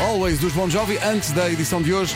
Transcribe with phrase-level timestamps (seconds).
[0.00, 2.14] Always dos Bon Jovi, antes da edição de hoje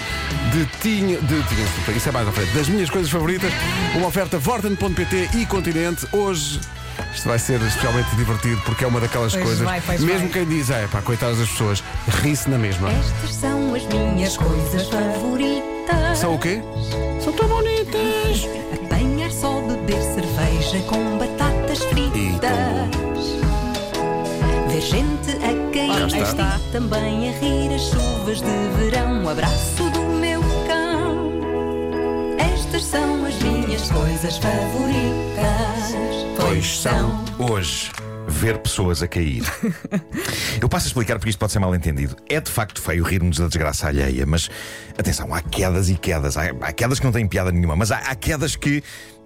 [0.52, 1.18] de Tinha.
[1.18, 2.50] De Tinha, isso é mais à frente.
[2.52, 3.52] Das minhas coisas favoritas,
[3.94, 6.06] uma oferta Vorten.pt e Continente.
[6.12, 6.60] Hoje.
[7.14, 9.64] Isto vai ser especialmente divertido porque é uma daquelas Pois coisas.
[9.64, 10.44] vai, pois mesmo vai.
[10.44, 11.82] quem diz, é pá, coitadas das pessoas,
[12.22, 12.90] ri-se na mesma.
[12.92, 16.18] Estas são as minhas coisas favoritas.
[16.18, 16.60] São o quê?
[17.24, 18.46] São tão bonitas!
[18.74, 23.39] Apanhar só beber cerveja com batatas fritas.
[24.80, 26.58] Gente a cair está.
[26.58, 29.28] e também a rir as chuvas de verão.
[29.28, 31.30] Abraço do meu cão.
[32.38, 35.94] Estas são as minhas coisas favoritas.
[36.36, 37.22] Pois são.
[37.38, 37.90] Hoje,
[38.26, 39.42] ver pessoas a cair.
[40.60, 42.16] Eu passo a explicar porque isto pode ser mal entendido.
[42.28, 44.48] É de facto feio rirmos da desgraça alheia, mas
[44.98, 46.36] atenção, há quedas e quedas.
[46.38, 48.82] Há, há quedas que não têm piada nenhuma, mas há, há quedas que.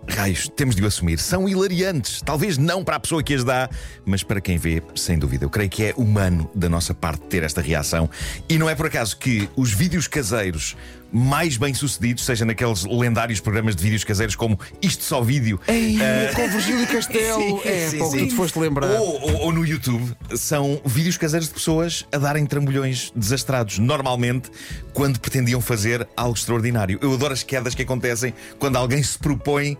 [0.08, 1.18] Raios, temos de o assumir.
[1.18, 2.20] São hilariantes.
[2.22, 3.68] Talvez não para a pessoa que as dá,
[4.04, 5.44] mas para quem vê, sem dúvida.
[5.44, 8.08] Eu creio que é humano da nossa parte ter esta reação.
[8.48, 10.76] E não é por acaso que os vídeos caseiros
[11.16, 15.96] mais bem-sucedidos, seja naqueles lendários programas de vídeos caseiros como Isto Só Vídeo, Ei,
[16.34, 17.60] com Virgílio Castelo!
[17.62, 18.18] Sim, é, sim, sim.
[18.18, 18.90] tu te foste lembrar.
[19.00, 24.50] Ou, ou- ou no YouTube são vídeos caseiros de pessoas a darem trambolhões desastrados, normalmente
[24.94, 26.98] quando pretendiam fazer algo extraordinário.
[27.02, 29.76] Eu adoro as quedas que acontecem quando alguém se propõe.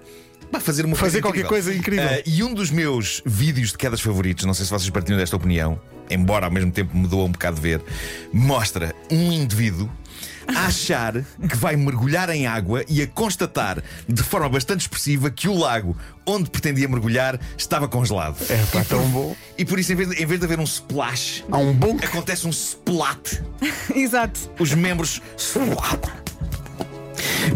[0.51, 1.49] Pá, Fazer, uma Fazer qualquer incrível.
[1.49, 2.09] coisa incrível.
[2.09, 5.37] Ah, e um dos meus vídeos de quedas favoritos, não sei se vocês partilham desta
[5.37, 7.81] opinião, embora ao mesmo tempo me doa um bocado de ver,
[8.33, 9.91] mostra um indivíduo
[10.47, 11.15] a achar
[11.49, 15.97] que vai mergulhar em água e a constatar de forma bastante expressiva que o lago
[16.27, 18.37] onde pretendia mergulhar estava congelado.
[18.51, 19.35] É pá, tão bom.
[19.57, 21.97] E por isso, em vez de, em vez de haver um splash, Há um bom.
[22.03, 23.41] acontece um splat.
[23.97, 24.39] Exato.
[24.59, 26.24] Os membros splat.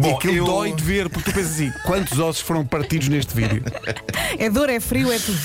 [0.02, 3.62] E aquilo dói de ver, porque tu pensas assim: quantos ossos foram partidos neste vídeo?
[4.38, 5.38] É dor, é frio, é tudo.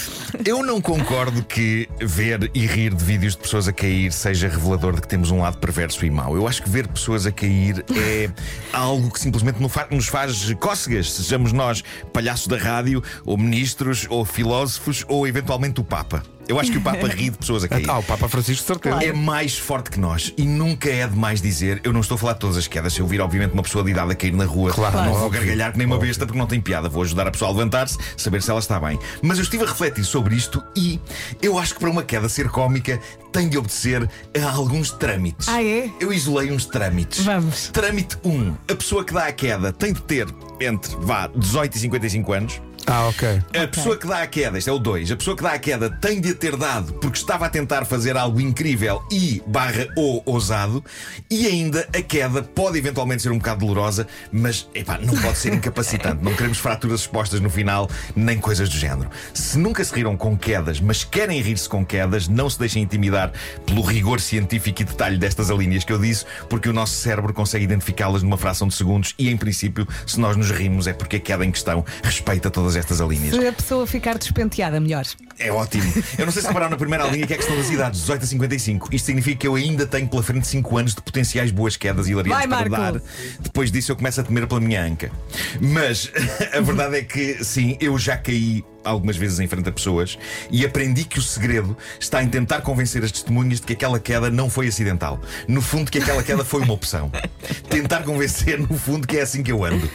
[0.45, 4.95] Eu não concordo que ver e rir de vídeos de pessoas a cair seja revelador
[4.95, 6.35] de que temos um lado perverso e mau.
[6.35, 8.29] Eu acho que ver pessoas a cair é
[8.71, 15.05] algo que simplesmente nos faz cócegas, sejamos nós palhaços da rádio, ou ministros, ou filósofos,
[15.07, 16.23] ou eventualmente o Papa.
[16.47, 17.89] Eu acho que o Papa ri de pessoas a cair.
[17.89, 19.03] Ah, o Papa Francisco, de certeza.
[19.03, 21.79] É mais forte que nós e nunca é demais dizer.
[21.83, 22.93] Eu não estou a falar de todas as quedas.
[22.93, 25.29] Se eu vir, obviamente, uma pessoa de idade a cair na rua, Claro, não vou
[25.29, 26.89] gargalhar que nem uma besta porque não tem piada.
[26.89, 28.99] Vou ajudar a pessoa a levantar-se, saber se ela está bem.
[29.21, 30.99] Mas eu estive a refletir sobre isto e
[31.41, 32.99] eu acho que para uma queda ser cómica
[33.31, 34.07] tem de obedecer
[34.39, 35.47] a alguns trâmites.
[35.47, 35.89] Ah, é?
[35.99, 37.23] Eu isolei uns trâmites.
[37.23, 37.69] Vamos.
[37.69, 38.55] Trâmite 1.
[38.69, 40.27] A pessoa que dá a queda tem de ter
[40.59, 42.61] entre, vá, 18 e 55 anos.
[42.85, 43.41] Ah, ok.
[43.55, 45.59] A pessoa que dá a queda, este é o 2, a pessoa que dá a
[45.59, 49.87] queda tem de a ter dado porque estava a tentar fazer algo incrível e barra
[49.95, 50.83] ou ousado,
[51.29, 55.53] e ainda a queda pode eventualmente ser um bocado dolorosa, mas epá, não pode ser
[55.53, 56.23] incapacitante.
[56.23, 59.09] Não queremos fraturas expostas no final, nem coisas do género.
[59.33, 63.31] Se nunca se riram com quedas, mas querem rir-se com quedas, não se deixem intimidar
[63.65, 67.63] pelo rigor científico e detalhe destas alíneas que eu disse, porque o nosso cérebro consegue
[67.63, 71.19] identificá-las numa fração de segundos e, em princípio, se nós nos rimos é porque a
[71.19, 73.35] queda em questão respeita todas estas alíneas.
[73.35, 75.05] Se a pessoa ficar despenteada, melhor.
[75.39, 75.83] É ótimo.
[76.17, 78.23] Eu não sei se repararam na primeira linha que é a questão das idades, 18
[78.23, 78.95] a 55.
[78.95, 82.47] Isto significa que eu ainda tenho pela frente 5 anos de potenciais boas quedas hilariantes
[82.47, 82.99] Vai, para Marco.
[82.99, 83.01] dar.
[83.39, 85.11] Depois disso eu começo a temer pela minha anca.
[85.59, 86.11] Mas
[86.53, 90.17] a verdade é que sim, eu já caí algumas vezes em frente a pessoas
[90.51, 94.29] e aprendi que o segredo está em tentar convencer as testemunhas de que aquela queda
[94.29, 95.19] não foi acidental.
[95.47, 97.11] No fundo, que aquela queda foi uma opção.
[97.69, 99.89] Tentar convencer, no fundo, que é assim que eu ando.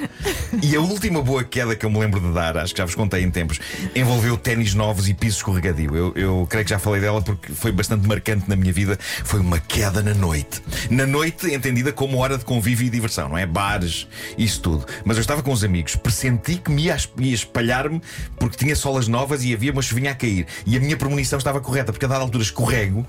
[0.63, 2.95] E a última boa queda que eu me lembro de dar, acho que já vos
[2.95, 3.59] contei em tempos,
[3.95, 5.95] envolveu ténis novos e piso escorregadio.
[5.97, 8.99] Eu, eu creio que já falei dela porque foi bastante marcante na minha vida.
[9.25, 10.63] Foi uma queda na noite.
[10.91, 13.47] Na noite, entendida como hora de convívio e diversão, não é?
[13.47, 14.07] Bares,
[14.37, 14.87] isso tudo.
[15.05, 18.01] Mas eu estava com os amigos, pressenti que me ia es- ia espalhar-me
[18.39, 20.47] porque tinha solas novas e havia uma chuvinha a cair.
[20.67, 23.07] E a minha premonição estava correta, porque a dada altura escorrego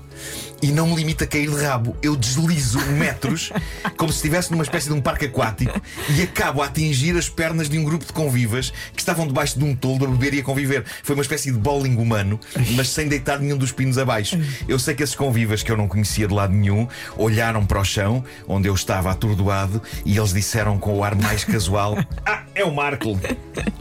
[0.62, 1.96] e não me limita a cair de rabo.
[2.02, 3.52] Eu deslizo metros,
[3.96, 5.80] como se estivesse numa espécie de um parque aquático,
[6.16, 9.64] e acabo a atingir as pernas de um grupo de convivas que estavam debaixo de
[9.64, 10.84] um toldo a beber e a conviver.
[11.02, 12.38] Foi uma espécie de bowling humano,
[12.74, 14.38] mas sem deitar nenhum dos pinos abaixo.
[14.68, 17.84] Eu sei que esses convivas que eu não conhecia de lado nenhum olharam para o
[17.84, 22.64] chão, onde eu estava atordoado, e eles disseram com o ar mais casual: Ah, é
[22.64, 23.18] o Marco!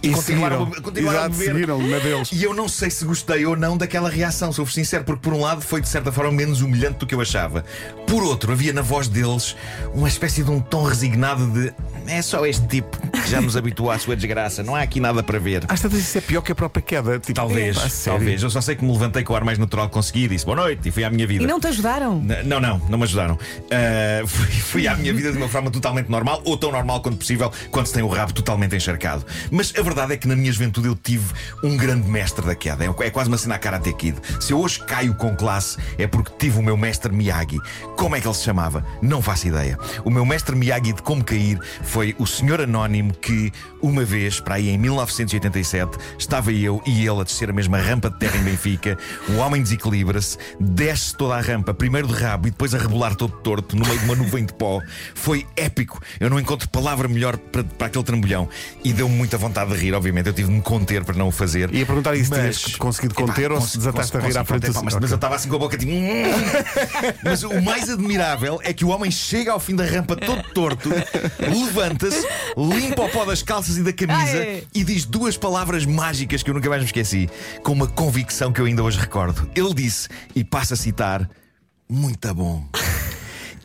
[0.01, 1.45] E continuaram continuaram a beber.
[1.45, 2.29] seguiram na deles.
[2.31, 5.41] E eu não sei se gostei ou não daquela reação, sou sincero, porque por um
[5.41, 7.63] lado foi de certa forma menos humilhante do que eu achava.
[8.07, 9.55] Por outro, havia na voz deles
[9.93, 11.73] uma espécie de um tom resignado de
[12.09, 14.63] é só este tipo que já nos habituou à sua desgraça.
[14.63, 15.63] Não há aqui nada para ver.
[15.67, 17.19] Às tantas isso é pior que a própria queda.
[17.19, 18.19] Tipo, Talvez, pá, sério.
[18.19, 18.43] talvez.
[18.43, 20.45] Eu só sei que me levantei com o ar mais natural que consegui e disse
[20.45, 21.43] boa noite e fui à minha vida.
[21.43, 22.19] E não te ajudaram?
[22.21, 23.37] N- Não, não, não me ajudaram.
[23.71, 27.17] Ah, fui, fui à minha vida de uma forma totalmente normal, ou tão normal quanto
[27.17, 29.25] possível, quando se tem o rabo totalmente encharcado.
[29.51, 31.25] Mas a verdade é que na minha juventude eu tive
[31.63, 32.85] um grande mestre da queda.
[32.85, 34.17] É, é quase uma cena a Karate Kid.
[34.39, 37.59] Se eu hoje caio com classe, é porque tive o meu mestre Miyagi.
[37.97, 38.83] Como é que ele se chamava?
[39.01, 39.77] Não faço ideia.
[40.03, 43.51] O meu mestre Miyagi de como cair foi o senhor anónimo que,
[43.81, 48.09] uma vez, para aí em 1987, estava eu e ele a descer a mesma rampa
[48.09, 48.97] de terra em Benfica.
[49.29, 53.31] O homem desequilibra-se, desce toda a rampa, primeiro de rabo e depois a rebolar todo
[53.39, 54.81] torto no meio de uma nuvem de pó.
[55.15, 56.01] Foi épico.
[56.19, 58.47] Eu não encontro palavra melhor para, para aquele trambolhão.
[58.83, 60.27] E deu-me muita vontade de rir, obviamente.
[60.27, 61.73] Eu tive de me conter para não o fazer.
[61.73, 64.43] Ia perguntar isso, Mas- tinhas conseguido Epá, conter ou cons- se desataste a rir à
[64.45, 64.99] frente epá, mas, Ok.
[65.01, 65.91] mas eu estava assim com a boca tipo.
[67.23, 70.89] mas o mais admirável é que o homem chega ao fim da rampa todo torto,
[71.89, 72.27] levanta-se,
[72.57, 74.63] limpa o pó das calças e da camisa Ai.
[74.73, 77.29] e diz duas palavras mágicas que eu nunca mais me esqueci,
[77.63, 79.49] com uma convicção que eu ainda hoje recordo.
[79.55, 81.29] Ele disse, e passa a citar:
[81.89, 82.67] Muito bom.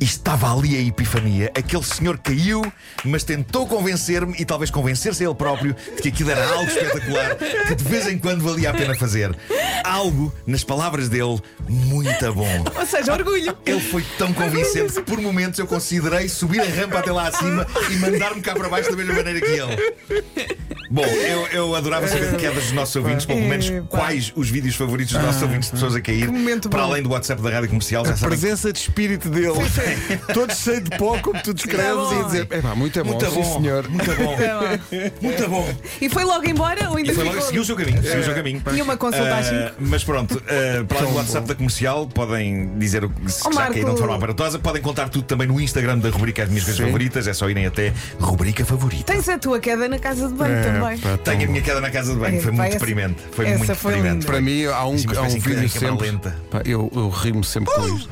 [0.01, 1.51] E estava ali a epifania.
[1.55, 2.63] Aquele senhor caiu,
[3.05, 7.37] mas tentou convencer-me e talvez convencer-se a ele próprio de que aquilo era algo espetacular,
[7.37, 9.37] que de vez em quando valia a pena fazer.
[9.85, 12.65] Algo, nas palavras dele, muito bom.
[12.79, 13.57] Ou seja, orgulho.
[13.65, 17.67] Ele foi tão convincente que por momentos eu considerei subir a rampa até lá acima
[17.91, 20.74] e mandar-me cá para baixo da mesma maneira que ele.
[20.95, 24.49] Bom, eu, eu adorava saber de quedas dos nossos ouvintes, ou pelo menos quais os
[24.49, 26.31] vídeos favoritos dos nossos ouvintes de pessoas a cair.
[26.31, 26.91] Momento Para bom.
[26.93, 28.39] além do WhatsApp da rádio comercial, já sabem.
[28.39, 29.55] presença de espírito dele,
[30.33, 33.11] todo cheio de pó, como tu descreves, Muito e dizer: é pá, muito é bom,
[33.11, 33.89] Muito sim, bom, senhor.
[33.89, 34.37] muito bom,
[35.21, 35.75] muito bom.
[36.01, 37.49] E foi logo embora ou ainda E foi logo, ficou?
[37.49, 38.63] seguiu o seu caminho, seguiu o seu caminho.
[38.71, 39.75] Tinha uma consulta às Ah, cinco.
[39.81, 41.47] Mas pronto, ah, para além do WhatsApp bom.
[41.49, 43.75] da comercial, podem dizer o que se Oh, já Marco.
[43.75, 44.59] caíram de forma aparatosa.
[44.59, 46.85] Podem contar tudo também no Instagram da rubrica As Minhas Coisas.
[46.85, 47.27] Favoritas.
[47.27, 49.13] É só irem até rubrica favorita.
[49.13, 51.81] Tens a tua queda na casa de banho É, pá, tão Tenho a minha queda
[51.81, 53.23] na casa de banho, É, foi muito essa- deprimente.
[53.33, 54.15] Foi muito foi deprimente.
[54.21, 54.27] linda.
[54.27, 56.11] Para mim, há um, Assim, há um de vídeo câmara sempre.
[56.11, 56.37] lenta.
[56.51, 58.09] Pá, eu eu rimo sempre com isto.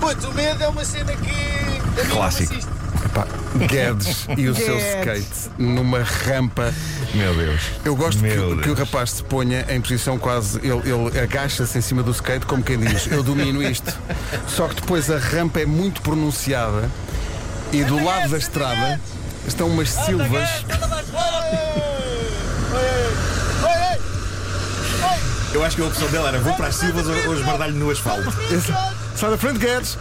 [0.00, 2.06] Putz, o medo é uma cena que.
[2.10, 2.52] Clássico.
[2.52, 2.76] me assiste.
[3.14, 3.26] Pá,
[3.66, 6.72] Guedes e o seu skate numa rampa.
[7.14, 7.60] Meu Deus.
[7.84, 8.78] Eu gosto que, Meu o- que o Deus.
[8.78, 10.58] rapaz se ponha em posição quase.
[10.58, 13.92] Ele, ele agacha-se em cima do skate, como quem diz: Eu domino isto.
[14.46, 16.90] Só que depois a rampa é muito pronunciada
[17.72, 19.00] e do lado da estrada
[19.46, 20.48] estão umas silvas.
[25.52, 27.90] Eu acho que a opção dela era vou para as silvas ou, ou esbardalho no
[27.90, 28.28] asfalto.
[28.52, 28.74] Esse-
[29.16, 29.96] Sai da frente, Guedes!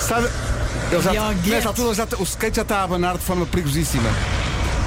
[0.00, 0.28] Sai da...
[0.90, 1.50] Ele já, E ao Guedes.
[1.50, 4.08] nesta altura ele já tá- o skate já está a abanar de forma perigosíssima.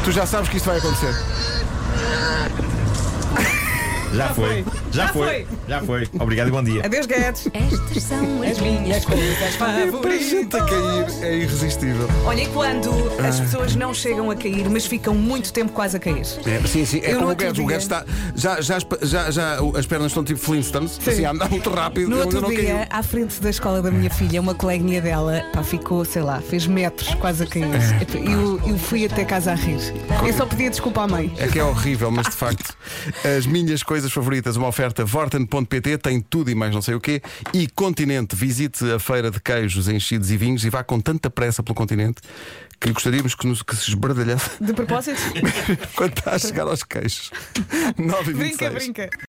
[0.04, 1.14] Tu já sabes que isto vai acontecer.
[4.14, 4.66] Já foi.
[4.92, 5.28] Já Já foi.
[5.28, 5.48] foi.
[5.68, 6.08] Já foi.
[6.20, 6.86] Obrigado e bom dia.
[6.86, 7.48] Adeus, Guedes.
[7.54, 12.08] Estas são as minhas coisas Para a gente a cair é irresistível.
[12.26, 12.90] Olha, e quando
[13.28, 16.22] as pessoas não chegam a cair, mas ficam muito tempo quase a cair?
[16.46, 17.60] É, sim, sim, é Eu como o Guedes.
[17.60, 18.06] O Guedes está.
[18.36, 22.10] Já, já, as- já, já as pernas estão tipo Flintstones, assim, a andar muito rápido.
[22.10, 22.88] No outro dia, caiu.
[22.90, 26.68] à frente da escola da minha filha, uma coleguinha dela pá, ficou, sei lá, fez
[26.68, 27.66] metros quase a cair.
[28.24, 29.80] E eu, eu fui até casa a rir.
[30.26, 31.34] Eu só pedia desculpa à mãe.
[31.38, 32.76] É que é horrível, mas de facto,
[33.38, 37.22] as minhas coisas favoritas, uma oferta Vorten.pt, tem tudo e mais não sei o quê.
[37.54, 41.64] E Continente, visite a feira de queijos, enchidos e vinhos e vá com tanta pressa
[41.64, 42.22] pelo continente
[42.84, 45.18] que gostaríamos que, nos, que se esbardalhasse De propósito?
[45.96, 47.32] quando está a chegar aos queijos.
[47.98, 48.38] 9 e 26.
[48.38, 49.18] brinca, brinca.